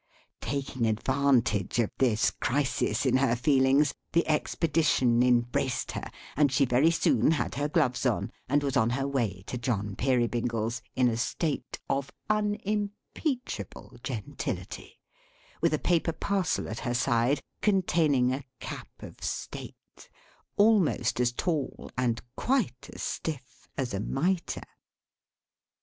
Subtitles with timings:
[0.41, 6.89] Taking advantage of this crisis in her feelings, the Expedition embraced her; and she very
[6.89, 11.17] soon had her gloves on, and was on her way to John Peerybingle's in a
[11.17, 14.99] state of unimpeachable gentility;
[15.61, 20.09] with a paper parcel at her side containing a cap of state,
[20.57, 24.63] almost as tall, and quite as stiff, as a Mitre.